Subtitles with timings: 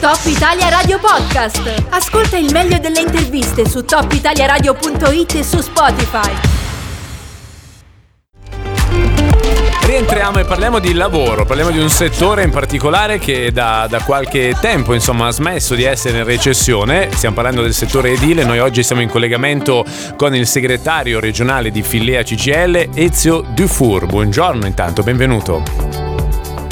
[0.00, 1.86] Top Italia Radio Podcast.
[1.88, 6.32] Ascolta il meglio delle interviste su topitaliaradio.it e su Spotify.
[9.86, 14.54] Rientriamo e parliamo di lavoro, parliamo di un settore in particolare che da, da, qualche
[14.60, 18.82] tempo insomma, ha smesso di essere in recessione, stiamo parlando del settore edile, noi oggi
[18.82, 19.84] siamo in collegamento
[20.16, 25.62] con il segretario regionale di Fillea CGL Ezio Dufour, buongiorno intanto, benvenuto.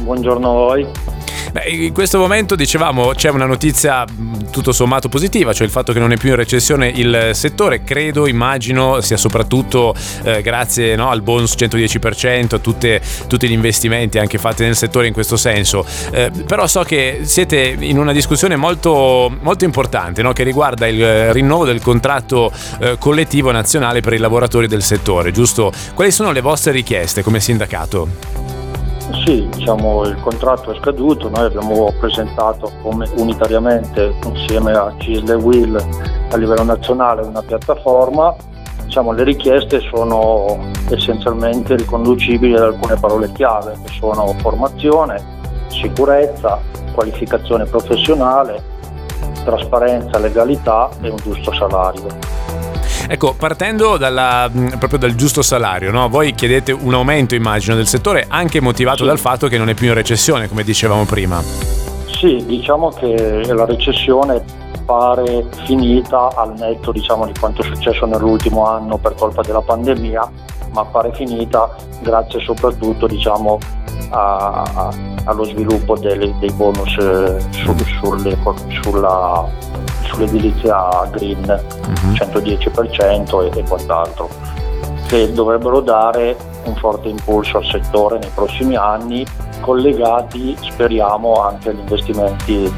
[0.00, 1.14] Buongiorno a voi.
[1.56, 4.04] Beh, in questo momento dicevamo c'è una notizia
[4.50, 8.26] tutto sommato positiva, cioè il fatto che non è più in recessione il settore, credo,
[8.26, 14.36] immagino sia soprattutto eh, grazie no, al bonus 110%, a tutte, tutti gli investimenti anche
[14.36, 15.86] fatti nel settore in questo senso.
[16.10, 21.32] Eh, però so che siete in una discussione molto, molto importante no, che riguarda il
[21.32, 25.72] rinnovo del contratto eh, collettivo nazionale per i lavoratori del settore, giusto?
[25.94, 28.45] Quali sono le vostre richieste come sindacato?
[29.24, 35.34] Sì, diciamo, il contratto è scaduto, noi abbiamo presentato come unitariamente insieme a CISL e
[35.34, 35.76] WIL
[36.30, 38.34] a livello nazionale una piattaforma,
[38.84, 40.58] diciamo, le richieste sono
[40.90, 45.22] essenzialmente riconducibili ad alcune parole chiave che sono formazione,
[45.68, 46.60] sicurezza,
[46.92, 48.62] qualificazione professionale,
[49.44, 52.06] trasparenza, legalità e un giusto salario.
[53.08, 56.08] Ecco, partendo dalla, proprio dal giusto salario, no?
[56.08, 59.86] voi chiedete un aumento, immagino, del settore, anche motivato dal fatto che non è più
[59.88, 61.40] in recessione, come dicevamo prima.
[62.06, 64.42] Sì, diciamo che la recessione
[64.86, 70.30] pare finita al netto diciamo, di quanto è successo nell'ultimo anno per colpa della pandemia,
[70.72, 73.58] ma pare finita grazie soprattutto diciamo,
[74.10, 74.90] a, a,
[75.24, 78.36] allo sviluppo dei, dei bonus eh, su, sulle,
[78.82, 79.48] sulla
[80.16, 82.12] sull'edilizia green, uh-huh.
[82.12, 84.28] 110% e, e quant'altro,
[85.06, 89.24] che dovrebbero dare un forte impulso al settore nei prossimi anni,
[89.60, 92.72] collegati speriamo anche agli investimenti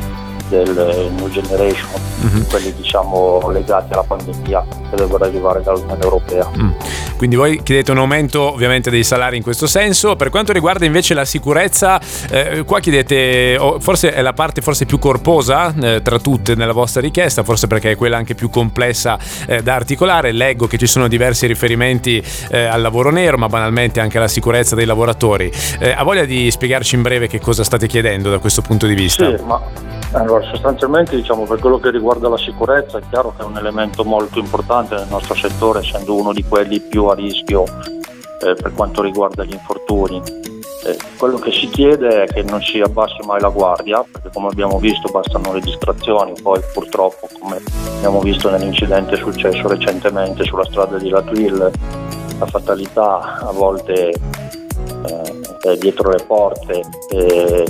[0.48, 2.46] del New Generation, uh-huh.
[2.48, 6.48] quelli diciamo legati alla pandemia che dovrebbero arrivare dall'Unione Europea.
[6.56, 6.70] Mm.
[7.18, 10.14] Quindi voi chiedete un aumento ovviamente dei salari in questo senso.
[10.14, 12.00] Per quanto riguarda invece la sicurezza,
[12.30, 16.72] eh, qua chiedete, oh, forse è la parte forse più corposa eh, tra tutte nella
[16.72, 20.30] vostra richiesta, forse perché è quella anche più complessa eh, da articolare.
[20.30, 24.76] Leggo che ci sono diversi riferimenti eh, al lavoro nero, ma banalmente anche alla sicurezza
[24.76, 25.50] dei lavoratori.
[25.80, 28.94] Eh, ha voglia di spiegarci in breve che cosa state chiedendo da questo punto di
[28.94, 29.36] vista?
[29.36, 29.60] Sì, ma
[30.12, 34.04] allora, sostanzialmente diciamo, per quello che riguarda la sicurezza è chiaro che è un elemento
[34.04, 39.02] molto importante nel nostro settore, essendo uno di quelli più a rischio eh, per quanto
[39.02, 40.22] riguarda gli infortuni.
[40.84, 44.48] Eh, quello che si chiede è che non si abbassi mai la guardia, perché come
[44.48, 47.60] abbiamo visto bastano le distrazioni, poi purtroppo come
[47.96, 51.70] abbiamo visto nell'incidente successo recentemente sulla strada di Latwil,
[52.38, 54.14] la fatalità a volte
[55.62, 57.64] eh, dietro le porte eh,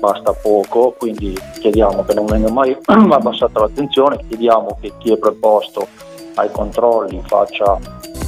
[0.00, 5.86] basta poco, quindi chiediamo che non venga mai abbassata l'attenzione, chiediamo che chi è preposto
[6.36, 7.78] ai controlli faccia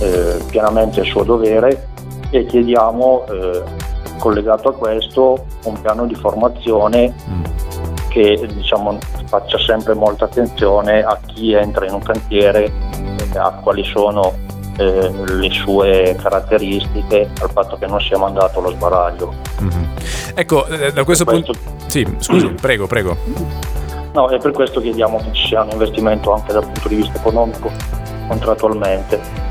[0.01, 1.89] eh, pienamente il suo dovere
[2.31, 3.63] e chiediamo eh,
[4.19, 7.45] collegato a questo un piano di formazione mm.
[8.09, 12.71] che diciamo, faccia sempre molta attenzione a chi entra in un cantiere,
[13.35, 14.45] a quali sono
[14.77, 19.35] eh, le sue caratteristiche al fatto che non sia mandato allo sbaraglio.
[19.63, 19.85] Mm-hmm.
[20.35, 21.55] Ecco, eh, da questo, questo punto...
[21.87, 23.17] Sì, scusi, prego, prego.
[24.13, 27.19] No, è per questo chiediamo che ci sia un investimento anche dal punto di vista
[27.19, 27.71] economico
[28.29, 29.46] contrattualmente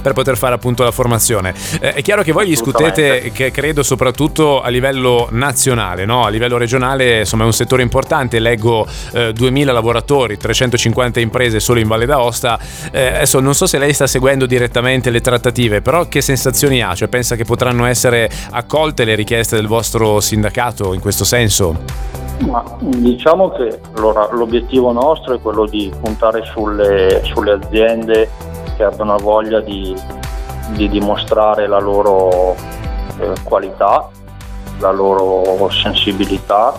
[0.00, 1.54] per poter fare appunto la formazione.
[1.80, 6.24] Eh, è chiaro che voi discutete, che credo soprattutto a livello nazionale, no?
[6.24, 11.80] a livello regionale insomma è un settore importante, leggo eh, 2000 lavoratori, 350 imprese solo
[11.80, 12.58] in Valle d'Aosta,
[12.90, 16.94] eh, adesso non so se lei sta seguendo direttamente le trattative, però che sensazioni ha?
[16.94, 22.18] Cioè pensa che potranno essere accolte le richieste del vostro sindacato in questo senso?
[22.46, 28.28] Ma diciamo che allora, l'obiettivo nostro è quello di puntare sulle, sulle aziende
[28.80, 29.94] che abbiano voglia di,
[30.70, 32.54] di dimostrare la loro
[33.18, 34.08] eh, qualità,
[34.78, 36.72] la loro sensibilità,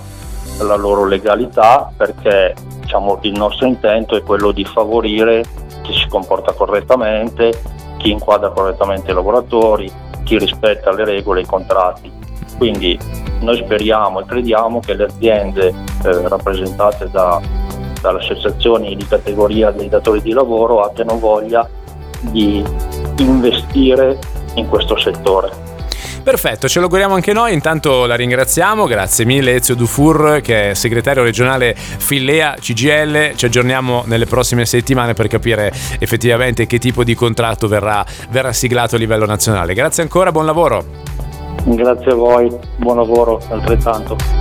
[0.62, 5.44] la loro legalità, perché diciamo, il nostro intento è quello di favorire
[5.84, 7.62] chi si comporta correttamente,
[7.98, 9.92] chi inquadra correttamente i lavoratori,
[10.24, 12.12] chi rispetta le regole e i contratti.
[12.58, 12.98] Quindi
[13.42, 17.40] noi speriamo e crediamo che le aziende eh, rappresentate da,
[18.02, 21.70] dalle associazioni di categoria dei datori di lavoro abbiano voglia
[22.22, 22.64] di
[23.18, 24.18] investire
[24.56, 25.70] in questo settore.
[26.24, 27.54] Perfetto, ce lo auguriamo anche noi.
[27.54, 33.36] Intanto la ringraziamo, grazie mille Ezio Dufour che è segretario regionale Fillea CGL.
[33.36, 38.96] Ci aggiorniamo nelle prossime settimane per capire effettivamente che tipo di contratto verrà, verrà siglato
[38.96, 39.74] a livello nazionale.
[39.74, 40.86] Grazie ancora, buon lavoro.
[41.64, 44.41] Grazie a voi, buon lavoro altrettanto.